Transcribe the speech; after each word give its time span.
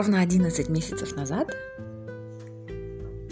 Ровно 0.00 0.22
11 0.22 0.70
месяцев 0.70 1.14
назад 1.14 1.54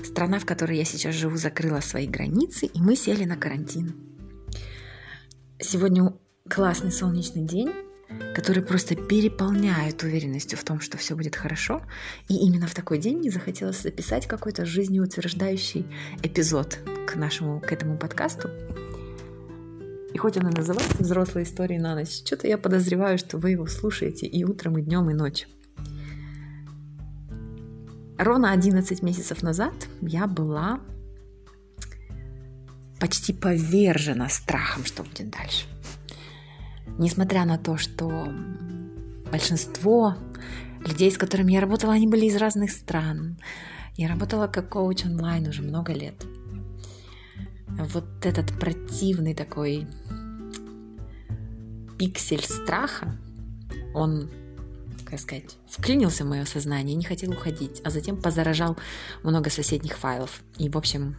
страна, 0.05 0.39
в 0.39 0.45
которой 0.45 0.77
я 0.77 0.85
сейчас 0.85 1.15
живу, 1.15 1.39
закрыла 1.39 1.81
свои 1.81 2.07
границы, 2.07 2.67
и 2.67 2.83
мы 2.83 2.95
сели 2.95 3.25
на 3.25 3.39
карантин. 3.39 3.95
Сегодня 5.59 6.13
классный 6.47 6.93
солнечный 6.93 7.45
день, 7.47 7.73
который 8.35 8.63
просто 8.63 8.97
переполняет 8.97 10.03
уверенностью 10.03 10.59
в 10.59 10.65
том, 10.65 10.81
что 10.81 10.99
все 10.99 11.17
будет 11.17 11.37
хорошо. 11.37 11.81
И 12.29 12.35
именно 12.35 12.67
в 12.67 12.75
такой 12.75 12.99
день 12.99 13.17
мне 13.17 13.31
захотелось 13.31 13.81
записать 13.81 14.27
какой-то 14.27 14.67
жизнеутверждающий 14.67 15.87
эпизод 16.23 16.81
к 17.07 17.17
нашему, 17.17 17.61
к 17.61 17.73
этому 17.73 17.97
подкасту. 17.97 18.51
И 20.13 20.19
хоть 20.19 20.37
он 20.37 20.49
и 20.49 20.55
называется 20.55 21.03
«Взрослые 21.03 21.45
истории 21.45 21.79
на 21.79 21.95
ночь», 21.95 22.11
что-то 22.27 22.47
я 22.47 22.59
подозреваю, 22.59 23.17
что 23.17 23.39
вы 23.39 23.53
его 23.53 23.67
слушаете 23.67 24.27
и 24.27 24.45
утром, 24.45 24.77
и 24.77 24.83
днем, 24.83 25.09
и 25.09 25.15
ночью. 25.15 25.49
Ровно 28.19 28.51
11 28.51 29.03
месяцев 29.03 29.43
назад 29.43 29.75
я 30.01 30.27
была 30.27 30.81
почти 32.99 33.33
повержена 33.33 34.29
страхом, 34.29 34.85
что 34.85 35.05
будет 35.05 35.31
дальше. 35.31 35.67
Несмотря 36.99 37.45
на 37.45 37.59
то, 37.59 37.77
что 37.77 38.29
большинство 39.31 40.17
людей, 40.81 41.13
с 41.13 41.19
которыми 41.19 41.53
я 41.53 41.61
работала, 41.61 41.93
они 41.93 42.09
были 42.09 42.27
из 42.27 42.37
разных 42.37 42.73
стран. 42.73 43.39
Я 43.95 44.09
работала 44.09 44.49
как 44.49 44.69
коуч 44.69 45.05
онлайн 45.05 45.47
уже 45.47 45.63
много 45.63 45.93
лет. 45.93 46.27
Вот 47.69 48.27
этот 48.27 48.53
противный 48.59 49.35
такой 49.35 49.87
пиксель 51.99 52.43
страха, 52.43 53.17
он 53.95 54.29
как 55.09 55.21
сказать, 55.21 55.57
вклинился 55.69 56.25
в 56.25 56.29
мое 56.29 56.45
сознание, 56.45 56.95
не 56.95 57.05
хотел 57.05 57.31
уходить, 57.31 57.81
а 57.83 57.91
затем 57.91 58.21
позаражал 58.21 58.77
много 59.23 59.49
соседних 59.49 59.97
файлов. 59.97 60.43
И, 60.59 60.69
в 60.69 60.77
общем, 60.77 61.17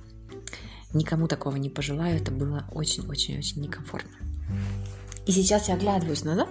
никому 0.94 1.28
такого 1.28 1.56
не 1.56 1.70
пожелаю, 1.70 2.18
это 2.18 2.32
было 2.32 2.68
очень-очень-очень 2.72 3.62
некомфортно. 3.62 4.12
И 5.26 5.32
сейчас 5.32 5.70
я 5.70 5.76
оглядываюсь 5.76 6.24
назад. 6.24 6.50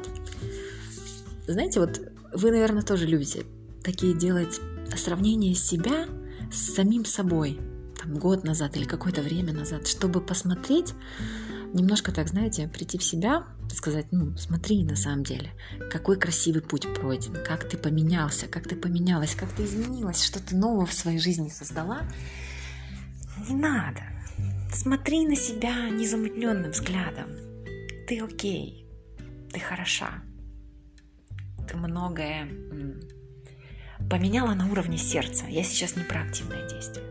Знаете, 1.47 1.81
вот 1.81 2.01
вы, 2.33 2.51
наверное, 2.51 2.83
тоже 2.83 3.07
любите 3.07 3.45
такие 3.85 4.15
делать 4.15 4.61
сравнения 4.97 5.55
себя 5.55 6.07
с 6.53 6.75
самим 6.75 7.05
собой, 7.05 7.61
там, 8.01 8.19
год 8.19 8.43
назад 8.43 8.77
или 8.77 8.85
какое-то 8.85 9.23
время 9.23 9.53
назад, 9.53 9.87
чтобы 9.87 10.21
посмотреть, 10.21 10.95
немножко 11.73 12.13
так, 12.13 12.29
знаете, 12.29 12.69
прийти 12.69 12.99
в 12.99 13.05
себя, 13.05 13.45
сказать, 13.73 14.07
ну, 14.11 14.37
смотри 14.37 14.85
на 14.85 14.97
самом 14.97 15.25
деле, 15.25 15.53
какой 15.91 16.19
красивый 16.19 16.63
путь 16.63 16.87
пройден, 16.95 17.35
как 17.45 17.69
ты 17.69 17.77
поменялся, 17.77 18.47
как 18.47 18.67
ты 18.67 18.77
поменялась, 18.77 19.35
как 19.35 19.51
ты 19.53 19.65
изменилась, 19.65 20.23
что 20.23 20.41
ты 20.41 20.57
нового 20.57 20.87
в 20.87 20.93
своей 20.93 21.19
жизни 21.19 21.49
создала. 21.49 22.03
Не 23.49 23.57
надо. 23.57 24.03
Смотри 24.73 25.27
на 25.27 25.37
себя 25.37 25.89
незамутненным 25.91 26.71
взглядом. 26.71 27.31
Ты 28.07 28.21
окей, 28.21 28.87
ты 29.53 29.61
хороша. 29.61 30.23
Ты 31.69 31.77
многое 31.77 32.49
поменяла 34.11 34.55
на 34.55 34.71
уровне 34.71 34.97
сердца. 34.99 35.45
Я 35.47 35.63
сейчас 35.63 35.97
не 35.97 36.05
про 36.05 36.23
активное 36.23 36.69
действие. 36.69 37.07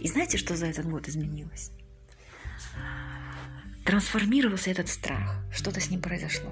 И 0.00 0.08
знаете, 0.08 0.36
что 0.36 0.56
за 0.56 0.66
этот 0.66 0.88
год 0.88 1.08
изменилось? 1.08 1.70
Трансформировался 3.84 4.70
этот 4.70 4.88
страх, 4.88 5.44
что-то 5.52 5.80
с 5.80 5.90
ним 5.90 6.00
произошло. 6.00 6.50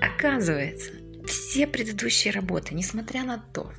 Оказывается, 0.00 0.92
все 1.26 1.66
предыдущие 1.66 2.32
работы, 2.32 2.74
несмотря 2.74 3.24
на 3.24 3.38
то, 3.38 3.72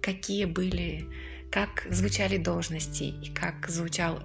какие 0.00 0.44
были, 0.44 1.06
как 1.50 1.86
звучали 1.90 2.36
должности 2.36 3.04
и 3.04 3.32
как 3.32 3.68
звучал, 3.68 4.22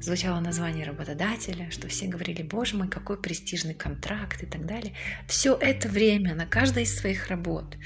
звучало 0.00 0.40
название 0.40 0.84
работодателя, 0.84 1.70
что 1.70 1.88
все 1.88 2.06
говорили, 2.06 2.42
боже 2.42 2.76
мой, 2.76 2.88
какой 2.88 3.20
престижный 3.20 3.74
контракт 3.74 4.42
и 4.42 4.46
так 4.46 4.66
далее, 4.66 4.94
все 5.28 5.56
это 5.60 5.88
время 5.88 6.34
на 6.34 6.46
каждой 6.46 6.84
из 6.84 6.96
своих 6.96 7.28
работ, 7.28 7.76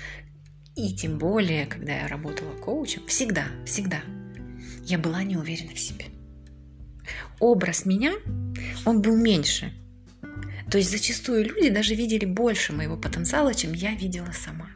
и 0.75 0.95
тем 0.95 1.19
более, 1.19 1.67
когда 1.67 1.95
я 2.01 2.09
работала 2.09 2.53
коучем, 2.53 3.07
всегда, 3.07 3.47
всегда 3.65 4.01
я 4.85 4.99
была 4.99 5.23
не 5.23 5.37
уверена 5.37 5.75
в 5.75 5.79
себе 5.79 6.16
образ 7.39 7.87
меня, 7.87 8.13
он 8.85 9.03
был 9.03 9.17
меньше. 9.17 9.73
То 10.71 10.79
есть 10.79 10.91
зачастую 10.91 11.45
люди 11.45 11.71
даже 11.71 11.95
видели 11.95 12.25
больше 12.25 12.73
моего 12.73 12.97
потенциала, 12.97 13.55
чем 13.55 13.73
я 13.73 13.95
видела 13.95 14.33
сама. 14.33 14.69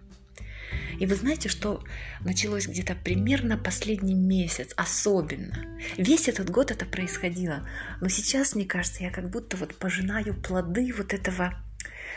И 1.00 1.06
вы 1.06 1.14
знаете, 1.14 1.48
что 1.48 1.82
началось 2.20 2.66
где-то 2.66 2.94
примерно 2.94 3.56
последний 3.56 4.14
месяц, 4.14 4.72
особенно. 4.76 5.54
Весь 5.96 6.28
этот 6.28 6.50
год 6.50 6.70
это 6.70 6.84
происходило. 6.84 7.66
Но 8.02 8.08
сейчас, 8.08 8.54
мне 8.54 8.66
кажется, 8.66 9.02
я 9.02 9.10
как 9.10 9.30
будто 9.30 9.56
вот 9.56 9.74
пожинаю 9.74 10.34
плоды 10.34 10.92
вот 10.94 11.14
этого 11.14 11.54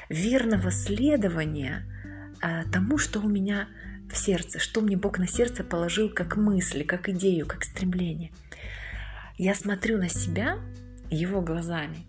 верного 0.10 0.70
следования 0.70 1.86
а, 2.42 2.66
тому, 2.66 2.98
что 2.98 3.22
у 3.22 3.30
меня 3.30 3.70
в 4.12 4.18
сердце, 4.18 4.60
что 4.60 4.82
мне 4.82 4.98
Бог 4.98 5.18
на 5.18 5.28
сердце 5.28 5.64
положил 5.64 6.10
как 6.10 6.36
мысли, 6.36 6.84
как 6.84 7.08
идею, 7.08 7.48
как 7.48 7.64
стремление. 7.64 8.32
Я 9.38 9.56
смотрю 9.56 9.98
на 9.98 10.10
себя 10.10 10.60
его 11.10 11.42
глазами, 11.42 12.06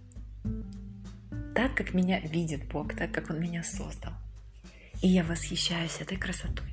так, 1.54 1.74
как 1.74 1.94
меня 1.94 2.20
видит 2.20 2.68
Бог, 2.68 2.94
так, 2.94 3.12
как 3.12 3.30
Он 3.30 3.40
меня 3.40 3.62
создал. 3.62 4.12
И 5.00 5.08
я 5.08 5.24
восхищаюсь 5.24 6.00
этой 6.00 6.18
красотой. 6.18 6.66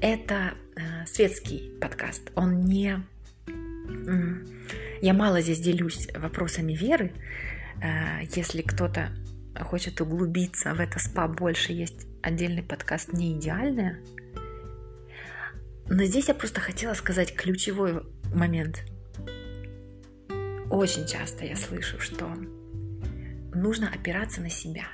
Это 0.00 0.54
э, 0.76 1.06
светский 1.06 1.72
подкаст. 1.78 2.32
Он 2.36 2.62
не... 2.62 3.04
Я 5.02 5.12
мало 5.12 5.42
здесь 5.42 5.60
делюсь 5.60 6.08
вопросами 6.14 6.72
веры. 6.72 7.12
Э, 7.82 8.24
если 8.34 8.62
кто-то 8.62 9.10
хочет 9.60 10.00
углубиться 10.00 10.74
в 10.74 10.80
это 10.80 10.98
спа 10.98 11.28
больше, 11.28 11.72
есть 11.72 12.06
отдельный 12.22 12.62
подкаст 12.62 13.12
«Не 13.12 13.38
идеальная». 13.38 14.00
Но 15.86 16.04
здесь 16.04 16.28
я 16.28 16.34
просто 16.34 16.60
хотела 16.60 16.94
сказать 16.94 17.34
ключевой 17.34 18.02
момент. 18.34 18.84
Очень 20.70 21.06
часто 21.06 21.44
я 21.44 21.56
слышу, 21.56 22.00
что 22.00 22.26
нужно 23.54 23.88
опираться 23.88 24.40
на 24.40 24.50
себя. 24.50 24.86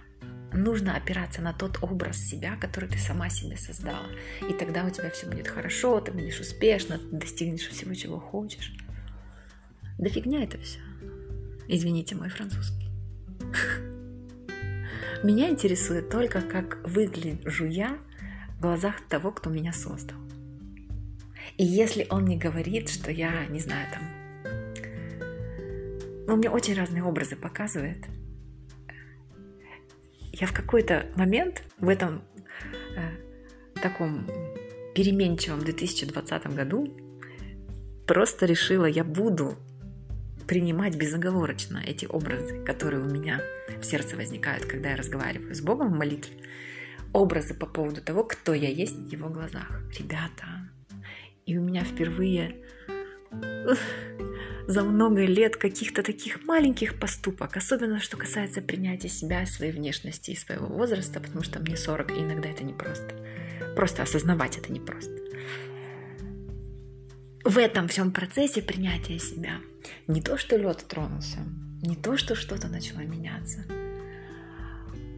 Нужно 0.53 0.97
опираться 0.97 1.41
на 1.43 1.53
тот 1.53 1.79
образ 1.83 2.19
себя, 2.19 2.57
который 2.57 2.89
ты 2.89 2.99
сама 2.99 3.31
себе 3.31 3.57
создала. 3.57 4.07
И 4.49 4.53
тогда 4.53 4.85
у 4.85 4.91
тебя 4.91 5.11
все 5.11 5.27
будет 5.27 5.49
хорошо, 5.49 6.01
ты 6.01 6.13
будешь 6.13 6.41
успешно, 6.41 6.99
ты 6.99 7.17
достигнешь 7.17 7.69
всего, 7.69 7.95
чего 7.95 8.19
хочешь. 8.19 8.75
Да 9.99 10.11
фигня 10.11 10.43
это 10.43 10.59
все. 10.59 10.81
Извините 11.69 12.17
мой 12.17 12.31
французский. 12.31 12.91
Меня 15.23 15.51
интересует 15.51 16.09
только, 16.09 16.41
как 16.41 16.79
выгляжу 16.89 17.67
я 17.67 17.99
в 18.57 18.61
глазах 18.61 19.07
того, 19.09 19.31
кто 19.33 19.51
меня 19.51 19.73
создал. 19.73 20.17
И 21.61 21.63
если 21.63 22.07
он 22.09 22.23
мне 22.23 22.39
говорит, 22.39 22.89
что 22.89 23.11
я, 23.11 23.45
не 23.51 23.61
знаю, 23.61 23.87
там... 23.93 24.03
Ну, 26.27 26.37
мне 26.37 26.49
очень 26.49 26.75
разные 26.75 27.05
образы 27.05 27.37
показывает. 27.37 27.99
Я 30.33 30.47
в 30.47 30.55
какой-то 30.55 31.05
момент 31.17 31.63
в 31.79 31.91
этом 31.91 32.23
э, 32.97 33.11
таком 33.79 34.27
переменчивом 34.95 35.61
2020 35.61 36.47
году 36.55 36.97
просто 38.07 38.47
решила, 38.47 38.87
я 38.87 39.05
буду 39.05 39.55
принимать 40.49 40.97
безоговорочно 40.97 41.83
эти 41.87 42.07
образы, 42.07 42.65
которые 42.65 43.03
у 43.03 43.07
меня 43.07 43.43
в 43.79 43.85
сердце 43.85 44.17
возникают, 44.17 44.65
когда 44.65 44.93
я 44.93 44.97
разговариваю 44.97 45.55
с 45.55 45.61
Богом 45.61 45.93
в 45.93 45.99
молитве. 45.99 46.37
Образы 47.13 47.53
по 47.53 47.67
поводу 47.67 48.01
того, 48.01 48.25
кто 48.25 48.55
я 48.55 48.71
есть 48.71 48.97
в 48.97 49.13
Его 49.13 49.29
глазах. 49.29 49.83
Ребята, 49.99 50.71
и 51.47 51.59
у 51.59 51.63
меня 51.63 51.85
впервые 51.85 52.57
за 54.67 54.85
много 54.85 55.25
лет 55.25 55.57
каких-то 55.57 56.03
таких 56.03 56.45
маленьких 56.45 56.99
поступок, 56.99 57.57
особенно 57.57 58.01
что 58.01 58.17
касается 58.17 58.63
принятия 58.63 59.09
себя, 59.09 59.45
своей 59.47 59.73
внешности 59.73 60.31
и 60.31 60.37
своего 60.37 60.67
возраста, 60.67 61.21
потому 61.21 61.43
что 61.43 61.59
мне 61.59 61.77
40, 61.77 62.13
и 62.13 62.21
иногда 62.21 62.49
это 62.49 62.65
непросто. 62.65 63.15
Просто 63.75 64.03
осознавать 64.03 64.59
это 64.59 64.73
непросто. 64.73 65.13
В 67.45 67.59
этом 67.59 67.89
всем 67.89 68.13
процессе 68.13 68.63
принятия 68.63 69.19
себя 69.19 69.61
не 70.07 70.21
то, 70.21 70.37
что 70.37 70.57
лед 70.57 70.85
тронулся, 70.87 71.39
не 71.83 71.97
то, 71.97 72.17
что 72.17 72.35
что-то 72.35 72.69
начало 72.69 73.01
меняться, 73.01 73.65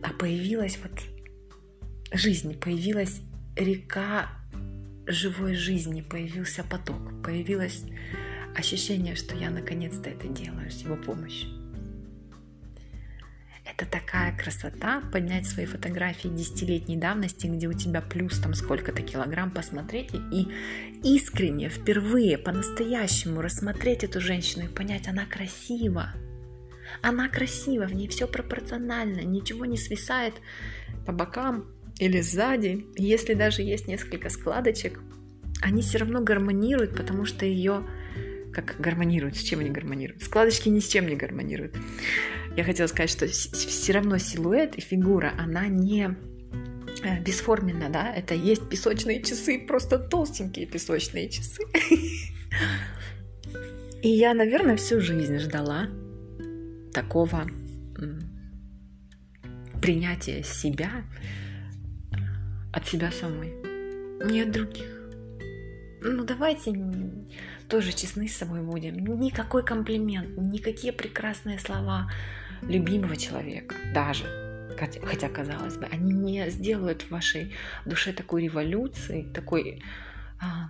а 0.03 0.13
появилась 0.19 0.79
вот 0.83 0.93
жизнь, 2.13 2.59
появилась 2.59 3.21
река 3.57 4.31
живой 5.07 5.55
жизни 5.55 6.01
появился 6.01 6.65
поток, 6.65 7.23
появилось 7.23 7.85
ощущение, 8.57 9.15
что 9.15 9.37
я 9.37 9.51
наконец-то 9.51 10.11
это 10.11 10.29
делаю 10.29 10.71
с 10.71 10.83
его 10.83 10.97
помощью. 10.97 11.49
Это 13.65 13.87
такая 13.87 14.37
красота 14.37 15.03
поднять 15.13 15.47
свои 15.47 15.67
фотографии 15.67 16.29
десятилетней 16.29 16.97
давности, 16.97 17.47
где 17.47 17.69
у 17.69 17.73
тебя 17.73 18.01
плюс 18.01 18.39
там 18.39 18.55
сколько-то 18.55 19.03
килограмм, 19.03 19.51
посмотреть 19.51 20.11
и 20.33 20.49
искренне, 21.03 21.69
впервые, 21.69 22.39
по-настоящему 22.39 23.41
рассмотреть 23.41 24.05
эту 24.05 24.21
женщину 24.21 24.67
и 24.67 24.69
понять, 24.69 25.09
она 25.09 25.25
красива. 25.27 26.13
Она 27.01 27.29
красива, 27.29 27.87
в 27.87 27.95
ней 27.95 28.09
все 28.09 28.27
пропорционально, 28.27 29.21
ничего 29.21 29.65
не 29.65 29.79
свисает 29.79 30.35
по 31.07 31.13
бокам 31.13 31.67
или 32.03 32.21
сзади. 32.21 32.85
Если 32.97 33.35
даже 33.35 33.63
есть 33.63 33.87
несколько 33.87 34.29
складочек, 34.29 35.01
они 35.61 35.83
все 35.83 35.99
равно 35.99 36.21
гармонируют, 36.21 36.97
потому 36.97 37.25
что 37.25 37.47
ее 37.47 37.85
как 38.53 38.75
гармонируют, 38.81 39.37
с 39.37 39.43
чем 39.43 39.61
они 39.61 39.71
гармонируют. 39.71 40.23
Складочки 40.23 40.69
ни 40.69 40.81
с 40.81 40.89
чем 40.89 41.07
не 41.07 41.15
гармонируют. 41.15 41.77
Я 42.57 42.65
хотела 42.65 42.89
сказать, 42.89 43.09
что 43.09 43.29
все 43.29 43.93
равно 43.93 44.19
силуэт 44.19 44.75
и 44.75 44.81
фигура, 44.81 45.33
она 45.39 45.69
не 45.69 46.17
э, 47.05 47.21
бесформенна, 47.21 47.89
да, 47.89 48.13
это 48.13 48.35
есть 48.35 48.69
песочные 48.69 49.23
часы, 49.23 49.65
просто 49.65 49.99
толстенькие 49.99 50.67
песочные 50.67 51.29
часы. 51.31 51.63
И 54.03 54.09
я, 54.09 54.35
наверное, 54.35 54.77
всю 54.77 55.01
жизнь 55.01 55.39
ждала 55.39 55.87
такого 56.93 57.47
принятия 59.81 60.43
себя 60.43 61.05
от 62.73 62.87
себя 62.87 63.11
самой, 63.13 63.55
не 64.25 64.43
от 64.43 64.51
других. 64.51 64.89
Ну, 66.01 66.25
давайте 66.25 66.73
тоже 67.69 67.93
честны 67.93 68.29
с 68.29 68.37
собой 68.37 68.61
будем. 68.61 68.97
Никакой 69.21 69.65
комплимент, 69.65 70.37
никакие 70.37 70.93
прекрасные 70.93 71.59
слова 71.59 72.11
любимого 72.63 73.17
человека, 73.17 73.75
даже, 73.95 74.25
хотя, 75.05 75.29
казалось 75.29 75.77
бы, 75.77 75.87
они 75.87 76.13
не 76.13 76.51
сделают 76.51 77.03
в 77.03 77.11
вашей 77.11 77.55
душе 77.87 78.13
такой 78.13 78.45
революции, 78.45 79.31
такой, 79.33 79.83
а, 80.41 80.69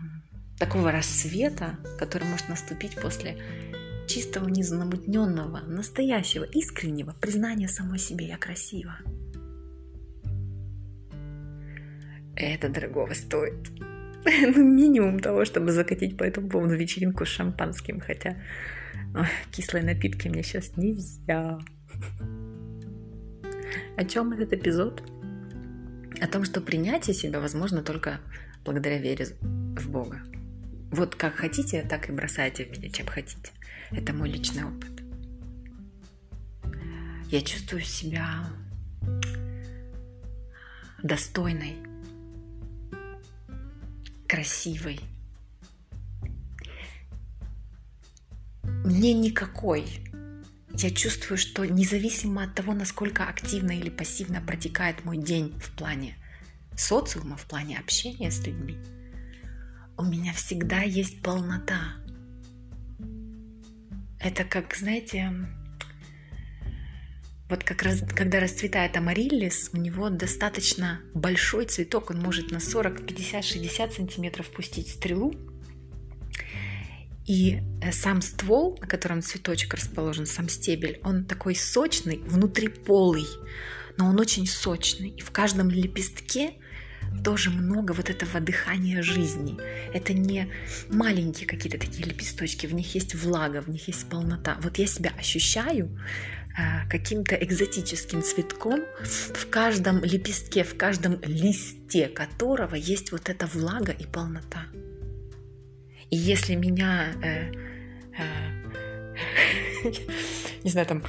такого 0.59 0.93
рассвета, 0.93 1.79
который 1.99 2.29
может 2.29 2.49
наступить 2.49 2.95
после 3.01 3.39
чистого, 4.09 4.49
незамутненного, 4.49 5.61
настоящего, 5.61 6.45
искреннего 6.45 7.13
признания 7.13 7.69
самой 7.69 7.99
себе 7.99 8.27
«я 8.29 8.37
красива». 8.37 8.97
Это 12.37 12.69
дорогого 12.69 13.15
стоит. 13.15 13.71
ну, 14.25 14.65
минимум 14.65 15.21
того, 15.21 15.45
чтобы 15.45 15.73
закатить 15.73 16.17
по 16.17 16.25
этому 16.25 16.49
поводу 16.49 16.75
вечеринку 16.75 17.25
с 17.25 17.29
шампанским, 17.29 18.01
хотя 18.01 18.37
кислые 19.51 19.85
напитки 19.85 20.29
мне 20.29 20.43
сейчас 20.43 20.77
нельзя. 20.77 21.59
О 23.97 24.05
чем 24.05 24.33
этот 24.33 24.53
эпизод? 24.53 25.03
О 26.21 26.27
том, 26.27 26.45
что 26.45 26.61
принятие 26.61 27.15
себя 27.15 27.41
возможно 27.41 27.83
только 27.83 28.21
благодаря 28.65 28.99
вере 28.99 29.27
в 29.41 29.91
Бога. 29.91 30.23
Вот 30.91 31.15
как 31.15 31.35
хотите, 31.35 31.83
так 31.83 32.09
и 32.09 32.13
бросайте 32.13 32.65
в 32.65 32.71
меня, 32.71 32.91
чем 32.91 33.07
хотите. 33.07 33.53
Это 33.91 34.13
мой 34.13 34.31
личный 34.31 34.65
опыт. 34.65 34.91
Я 37.29 37.41
чувствую 37.41 37.83
себя 37.83 38.47
достойной 41.03 41.92
красивой. 44.43 44.99
Мне 48.85 49.13
никакой. 49.13 49.87
Я 50.75 50.91
чувствую, 50.91 51.39
что 51.39 51.65
независимо 51.65 52.43
от 52.43 52.55
того, 52.55 52.75
насколько 52.75 53.25
активно 53.29 53.73
или 53.73 53.91
пассивно 53.91 54.41
протекает 54.41 55.05
мой 55.05 55.17
день 55.19 55.53
в 55.61 55.71
плане 55.77 56.17
социума, 56.77 57.37
в 57.37 57.45
плане 57.47 57.79
общения 57.79 58.33
с 58.33 58.45
людьми, 58.45 58.77
у 59.97 60.03
меня 60.03 60.33
всегда 60.33 60.81
есть 60.83 61.23
полнота. 61.23 61.95
Это 64.19 64.45
как, 64.45 64.75
знаете, 64.75 65.33
вот 67.53 67.65
как 67.65 67.83
раз, 67.83 68.03
когда 68.17 68.41
расцветает 68.41 68.97
амариллис, 68.97 69.69
у 69.75 69.77
него 69.77 70.09
достаточно 70.09 71.03
большой 71.13 71.67
цветок, 71.67 72.09
он 72.09 72.19
может 72.19 72.51
на 72.51 72.61
40, 72.61 73.05
50, 73.05 73.45
60 73.45 73.93
сантиметров 73.93 74.49
пустить 74.51 74.89
стрелу. 74.89 75.35
И 77.27 77.61
э, 77.83 77.93
сам 77.93 78.23
ствол, 78.23 78.79
на 78.81 78.87
котором 78.87 79.21
цветочек 79.21 79.75
расположен, 79.75 80.25
сам 80.25 80.49
стебель, 80.49 80.99
он 81.05 81.27
такой 81.27 81.55
сочный, 81.55 82.23
внутри 82.25 82.69
полый, 82.69 83.27
но 83.99 84.07
он 84.07 84.19
очень 84.19 84.47
сочный. 84.47 85.11
И 85.11 85.21
в 85.21 85.31
каждом 85.31 85.69
лепестке 85.69 86.55
тоже 87.25 87.51
много 87.51 87.93
вот 87.93 88.11
этого 88.11 88.41
дыхания 88.41 89.03
жизни. 89.03 89.57
Это 89.95 90.13
не 90.13 90.49
маленькие 90.89 91.47
какие-то 91.47 91.79
такие 91.79 92.05
лепесточки, 92.05 92.67
в 92.67 92.75
них 92.75 92.95
есть 92.95 93.15
влага, 93.15 93.63
в 93.63 93.69
них 93.69 93.89
есть 93.89 94.09
полнота. 94.09 94.59
Вот 94.61 94.79
я 94.79 94.87
себя 94.87 95.13
ощущаю 95.19 95.99
а, 96.57 96.87
каким-то 96.89 97.35
экзотическим 97.35 98.23
цветком, 98.23 98.81
в 99.03 99.49
каждом 99.49 100.03
лепестке, 100.03 100.65
в 100.65 100.77
каждом 100.77 101.21
листе 101.23 102.09
которого 102.09 102.75
есть 102.75 103.13
вот 103.13 103.31
эта 103.31 103.47
влага 103.47 103.93
и 103.93 104.05
полнота. 104.05 104.67
И 106.11 106.17
если 106.17 106.55
меня, 106.55 107.15
э, 107.23 107.53
э, 108.19 109.15
не 110.63 110.71
знаю, 110.71 110.87
там, 110.87 111.03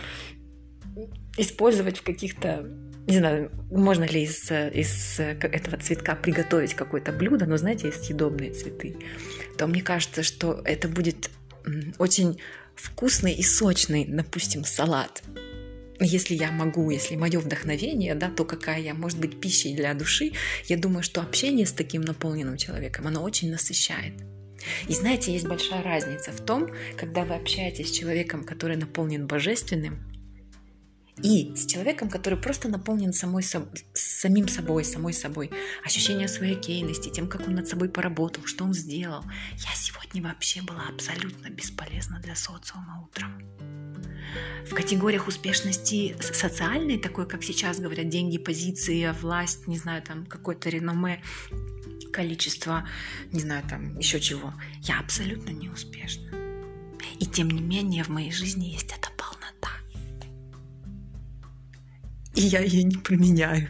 использовать 1.36 1.98
в 1.98 2.04
каких-то 2.04 2.66
не 3.08 3.18
знаю, 3.18 3.52
можно 3.70 4.06
ли 4.06 4.24
из, 4.24 4.50
из 4.50 5.20
этого 5.20 5.78
цветка 5.78 6.16
приготовить 6.16 6.74
какое-то 6.74 7.12
блюдо, 7.12 7.46
но 7.46 7.58
знаете, 7.58 7.88
есть 7.88 8.06
съедобные 8.06 8.54
цветы, 8.54 8.96
то 9.58 9.68
мне 9.68 9.82
кажется, 9.82 10.24
что 10.24 10.62
это 10.64 10.88
будет 10.88 11.30
очень 11.98 12.40
вкусный 12.76 13.34
и 13.34 13.44
сочный, 13.44 14.06
допустим, 14.06 14.64
салат. 14.64 15.24
Если 16.00 16.34
я 16.34 16.52
могу, 16.52 16.90
если 16.90 17.16
мое 17.16 17.40
вдохновение, 17.40 18.16
да, 18.16 18.30
то 18.30 18.46
какая 18.46 18.80
я, 18.80 18.94
может 18.94 19.20
быть, 19.20 19.40
пищей 19.40 19.76
для 19.76 19.94
души, 19.94 20.32
я 20.66 20.78
думаю, 20.78 21.04
что 21.04 21.22
общение 21.22 21.66
с 21.66 21.72
таким 21.72 22.02
наполненным 22.02 22.58
человеком, 22.58 23.08
оно 23.08 23.22
очень 23.24 23.52
насыщает. 23.52 24.14
И 24.88 24.94
знаете, 24.94 25.34
есть 25.34 25.46
большая 25.46 25.84
разница 25.84 26.32
в 26.32 26.42
том, 26.42 26.70
когда 26.98 27.26
вы 27.26 27.36
общаетесь 27.36 27.90
с 27.90 27.92
человеком, 27.92 28.44
который 28.44 28.78
наполнен 28.78 29.28
божественным, 29.28 30.13
и 31.22 31.56
с 31.56 31.66
человеком, 31.66 32.10
который 32.10 32.40
просто 32.40 32.70
наполнен 32.70 33.14
самой, 33.14 33.44
самим 33.94 34.48
собой, 34.48 34.84
самой 34.84 35.14
собой, 35.14 35.52
ощущение 35.86 36.28
своей 36.28 36.56
окейности, 36.56 37.10
тем, 37.10 37.28
как 37.28 37.48
он 37.48 37.56
над 37.56 37.68
собой 37.68 37.90
поработал, 37.90 38.46
что 38.46 38.64
он 38.64 38.74
сделал. 38.74 39.24
Я 39.54 39.76
сегодня 39.76 40.24
вообще 40.24 40.62
была 40.62 40.84
абсолютно 40.90 41.50
бесполезна 41.50 42.20
для 42.20 42.36
социума 42.36 43.08
утром. 43.08 43.42
В 44.66 44.74
категориях 44.74 45.28
успешности 45.28 46.16
социальной, 46.20 46.98
такой, 46.98 47.28
как 47.28 47.44
сейчас 47.44 47.80
говорят, 47.80 48.10
деньги, 48.10 48.38
позиции, 48.38 49.14
власть, 49.22 49.68
не 49.68 49.78
знаю, 49.78 50.02
там 50.02 50.26
какое-то 50.26 50.70
реноме, 50.70 51.22
количество, 52.12 52.88
не 53.32 53.40
знаю, 53.40 53.64
там 53.70 53.98
еще 54.00 54.20
чего, 54.20 54.54
я 54.82 55.00
абсолютно 55.00 55.50
не 55.50 55.70
успешна. 55.70 56.30
И 57.20 57.26
тем 57.26 57.50
не 57.50 57.62
менее 57.62 58.04
в 58.04 58.10
моей 58.10 58.32
жизни 58.32 58.66
есть 58.66 58.92
эта 58.98 59.13
И 62.36 62.42
я 62.42 62.62
ее 62.62 62.84
не 62.84 62.98
променяю 62.98 63.70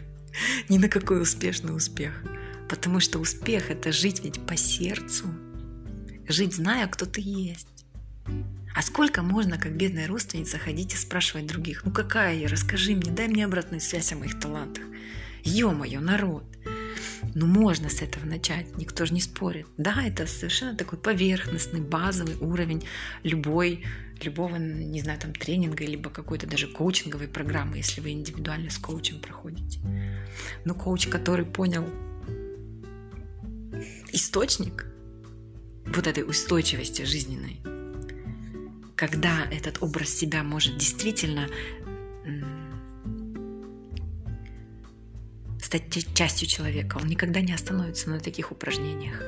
ни 0.68 0.78
на 0.78 0.88
какой 0.88 1.22
успешный 1.22 1.76
успех. 1.76 2.22
Потому 2.68 3.00
что 3.00 3.18
успех— 3.18 3.70
это 3.70 3.92
жить 3.92 4.22
ведь 4.24 4.44
по 4.46 4.56
сердцу. 4.56 5.26
Жить, 6.26 6.54
зная, 6.54 6.86
кто 6.88 7.06
ты 7.06 7.20
есть. 7.20 7.68
А 8.74 8.82
сколько 8.82 9.22
можно, 9.22 9.58
как 9.58 9.76
бедная 9.76 10.08
родственница, 10.08 10.58
ходить 10.58 10.94
и 10.94 10.96
спрашивать 10.96 11.46
других? 11.46 11.84
Ну 11.84 11.92
какая 11.92 12.34
я? 12.34 12.48
Расскажи 12.48 12.96
мне, 12.96 13.12
дай 13.12 13.28
мне 13.28 13.44
обратную 13.44 13.80
связь 13.80 14.12
о 14.12 14.16
моих 14.16 14.40
талантах. 14.40 14.84
Ё-моё, 15.44 16.00
народ! 16.00 16.44
Ну 17.34 17.46
можно 17.46 17.88
с 17.88 18.00
этого 18.00 18.24
начать, 18.24 18.76
никто 18.76 19.06
же 19.06 19.14
не 19.14 19.20
спорит. 19.20 19.66
Да, 19.76 20.02
это 20.04 20.26
совершенно 20.26 20.76
такой 20.76 20.98
поверхностный, 20.98 21.80
базовый 21.80 22.36
уровень 22.36 22.84
любой 23.24 23.84
любого, 24.22 24.56
не 24.56 25.00
знаю, 25.00 25.18
там 25.18 25.32
тренинга, 25.34 25.84
либо 25.84 26.10
какой-то 26.10 26.46
даже 26.46 26.68
коучинговой 26.68 27.28
программы, 27.28 27.78
если 27.78 28.00
вы 28.00 28.10
индивидуально 28.10 28.70
с 28.70 28.78
коучем 28.78 29.18
проходите. 29.20 29.80
Но 30.64 30.74
коуч, 30.74 31.08
который 31.08 31.44
понял 31.44 31.84
источник 34.12 34.86
вот 35.86 36.06
этой 36.06 36.22
устойчивости 36.22 37.02
жизненной, 37.02 37.60
когда 38.96 39.44
этот 39.50 39.82
образ 39.82 40.10
себя 40.10 40.42
может 40.42 40.78
действительно 40.78 41.48
стать 45.78 46.14
частью 46.14 46.46
человека, 46.48 46.98
он 47.00 47.08
никогда 47.08 47.40
не 47.40 47.52
остановится 47.52 48.10
на 48.10 48.20
таких 48.20 48.52
упражнениях. 48.52 49.20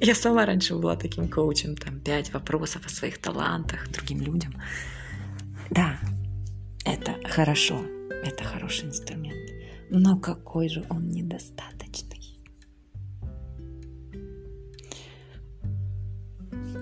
Я 0.00 0.14
сама 0.14 0.46
раньше 0.46 0.74
была 0.74 0.96
таким 0.96 1.28
коучем, 1.28 1.76
там, 1.76 2.00
пять 2.00 2.32
вопросов 2.32 2.86
о 2.86 2.88
своих 2.88 3.18
талантах 3.18 3.88
другим 3.90 4.22
людям. 4.22 4.54
Да, 5.70 5.98
это 6.84 7.16
хорошо. 7.28 7.84
это 8.24 8.44
хороший 8.44 8.86
инструмент. 8.86 9.50
Но 9.90 10.18
какой 10.18 10.68
же 10.68 10.84
он 10.88 11.08
недостаточный. 11.08 12.38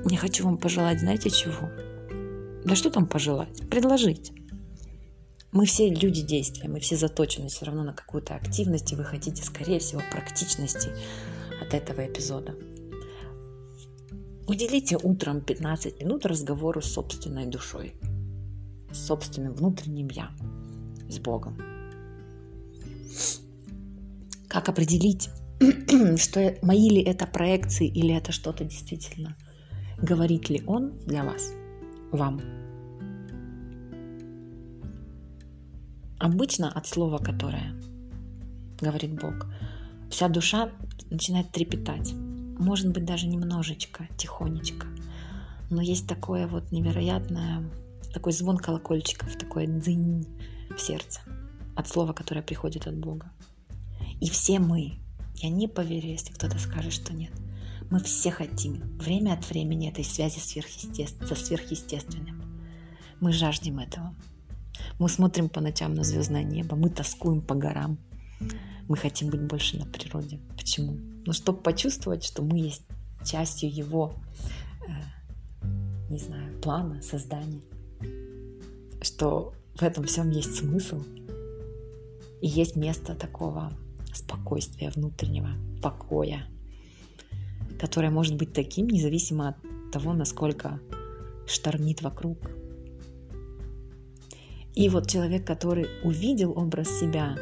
Я 0.08 0.16
хочу 0.18 0.44
вам 0.44 0.58
пожелать, 0.58 1.00
знаете 1.00 1.30
чего? 1.30 1.70
Да 2.64 2.74
что 2.74 2.90
там 2.90 3.06
пожелать? 3.06 3.68
Предложить. 3.68 4.32
Мы 5.52 5.66
все 5.66 5.88
люди 5.92 6.22
действия, 6.22 6.68
мы 6.68 6.78
все 6.78 6.96
заточены 6.96 7.48
все 7.48 7.64
равно 7.64 7.82
на 7.82 7.92
какую-то 7.92 8.36
активность, 8.36 8.92
и 8.92 8.96
вы 8.96 9.04
хотите, 9.04 9.42
скорее 9.42 9.80
всего, 9.80 10.00
практичности 10.10 10.90
от 11.60 11.74
этого 11.74 12.06
эпизода. 12.06 12.54
Уделите 14.46 14.96
утром 14.96 15.40
15 15.40 16.00
минут 16.00 16.24
разговору 16.24 16.80
с 16.80 16.92
собственной 16.92 17.46
душой, 17.46 17.94
с 18.92 19.06
собственным 19.06 19.54
внутренним 19.54 20.08
«я», 20.08 20.30
с 21.08 21.18
Богом. 21.18 21.56
Как 24.48 24.68
определить, 24.68 25.30
что 26.16 26.56
мои 26.62 26.88
ли 26.88 27.02
это 27.02 27.26
проекции 27.26 27.88
или 27.88 28.14
это 28.14 28.30
что-то 28.30 28.64
действительно? 28.64 29.36
Говорит 30.00 30.48
ли 30.48 30.62
Он 30.66 30.98
для 31.06 31.24
вас, 31.24 31.52
вам? 32.12 32.40
Обычно 36.20 36.70
от 36.70 36.86
слова, 36.86 37.16
которое 37.16 37.74
говорит 38.78 39.18
Бог, 39.18 39.46
вся 40.10 40.28
душа 40.28 40.70
начинает 41.08 41.50
трепетать. 41.50 42.12
Может 42.12 42.90
быть, 42.90 43.06
даже 43.06 43.26
немножечко, 43.26 44.06
тихонечко. 44.18 44.86
Но 45.70 45.80
есть 45.80 46.06
такое 46.06 46.46
вот 46.46 46.72
невероятное, 46.72 47.64
такой 48.12 48.34
звон 48.34 48.58
колокольчиков, 48.58 49.34
такой 49.38 49.66
дзынь 49.66 50.26
в 50.76 50.78
сердце 50.78 51.22
от 51.74 51.88
слова, 51.88 52.12
которое 52.12 52.42
приходит 52.42 52.86
от 52.86 52.98
Бога. 52.98 53.32
И 54.20 54.28
все 54.28 54.58
мы, 54.58 54.98
я 55.36 55.48
не 55.48 55.68
поверю, 55.68 56.08
если 56.08 56.34
кто-то 56.34 56.58
скажет, 56.58 56.92
что 56.92 57.14
нет, 57.14 57.32
мы 57.90 57.98
все 57.98 58.30
хотим 58.30 58.98
время 58.98 59.32
от 59.32 59.48
времени 59.48 59.88
этой 59.88 60.04
связи 60.04 60.38
сверхъестествен... 60.38 61.26
со 61.26 61.34
сверхъестественным. 61.34 62.42
Мы 63.20 63.32
жаждем 63.32 63.78
этого. 63.78 64.14
Мы 64.98 65.08
смотрим 65.08 65.48
по 65.48 65.60
ночам 65.60 65.94
на 65.94 66.04
звездное 66.04 66.42
небо, 66.42 66.76
мы 66.76 66.90
тоскуем 66.90 67.40
по 67.40 67.54
горам. 67.54 67.98
Мы 68.88 68.96
хотим 68.96 69.30
быть 69.30 69.42
больше 69.42 69.78
на 69.78 69.86
природе. 69.86 70.40
Почему? 70.56 70.96
Ну, 71.24 71.32
чтобы 71.32 71.60
почувствовать, 71.60 72.24
что 72.24 72.42
мы 72.42 72.58
есть 72.58 72.82
частью 73.24 73.72
его, 73.72 74.14
э, 74.86 76.10
не 76.10 76.18
знаю, 76.18 76.60
плана, 76.60 77.00
создания. 77.02 77.60
Что 79.02 79.54
в 79.76 79.82
этом 79.82 80.04
всем 80.04 80.30
есть 80.30 80.56
смысл. 80.56 81.02
И 82.40 82.48
есть 82.48 82.76
место 82.76 83.14
такого 83.14 83.72
спокойствия 84.12 84.90
внутреннего, 84.90 85.50
покоя, 85.82 86.46
которое 87.78 88.10
может 88.10 88.36
быть 88.36 88.52
таким, 88.52 88.88
независимо 88.88 89.50
от 89.50 89.56
того, 89.92 90.12
насколько 90.12 90.80
штормит 91.46 92.02
вокруг. 92.02 92.38
И 94.74 94.88
вот 94.88 95.08
человек, 95.10 95.46
который 95.46 95.88
увидел 96.02 96.56
образ 96.56 96.88
себя, 97.00 97.36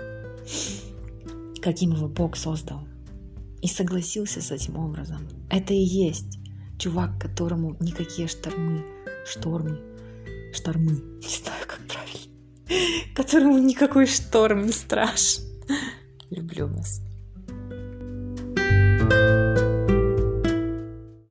каким 1.61 1.93
его 1.93 2.09
Бог 2.09 2.37
создал, 2.37 2.81
и 3.61 3.69
согласился 3.69 4.41
с 4.41 4.51
этим 4.51 4.79
образом, 4.79 5.29
это 5.51 5.75
и 5.75 5.79
есть 5.79 6.39
чувак, 6.79 7.21
которому 7.21 7.77
никакие 7.81 8.29
штормы, 8.29 8.85
штормы, 9.27 9.81
штормы, 10.53 10.93
не 11.23 11.29
знаю, 11.29 11.65
как 11.67 11.81
правильно, 11.87 13.15
которому 13.15 13.59
никакой 13.59 14.07
шторм 14.07 14.67
не 14.67 14.73
страшен. 14.73 15.45
Люблю 16.31 16.69
вас. 16.69 17.01